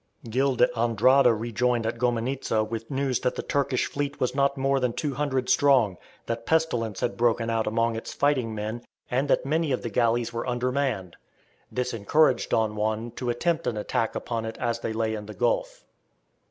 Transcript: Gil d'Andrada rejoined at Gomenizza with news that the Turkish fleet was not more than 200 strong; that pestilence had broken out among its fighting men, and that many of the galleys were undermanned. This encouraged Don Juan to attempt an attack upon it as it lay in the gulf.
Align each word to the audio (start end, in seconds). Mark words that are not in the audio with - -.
Gil 0.27 0.55
d'Andrada 0.55 1.31
rejoined 1.31 1.85
at 1.85 1.99
Gomenizza 1.99 2.63
with 2.67 2.89
news 2.89 3.19
that 3.19 3.35
the 3.35 3.43
Turkish 3.43 3.85
fleet 3.85 4.19
was 4.19 4.33
not 4.33 4.57
more 4.57 4.79
than 4.79 4.93
200 4.93 5.47
strong; 5.47 5.95
that 6.25 6.47
pestilence 6.47 7.01
had 7.01 7.15
broken 7.15 7.51
out 7.51 7.67
among 7.67 7.95
its 7.95 8.11
fighting 8.11 8.55
men, 8.55 8.81
and 9.11 9.27
that 9.27 9.45
many 9.45 9.71
of 9.71 9.83
the 9.83 9.91
galleys 9.91 10.33
were 10.33 10.47
undermanned. 10.49 11.17
This 11.71 11.93
encouraged 11.93 12.49
Don 12.49 12.75
Juan 12.75 13.11
to 13.11 13.29
attempt 13.29 13.67
an 13.67 13.77
attack 13.77 14.15
upon 14.15 14.43
it 14.43 14.57
as 14.57 14.83
it 14.83 14.95
lay 14.95 15.13
in 15.13 15.27
the 15.27 15.35
gulf. 15.35 15.85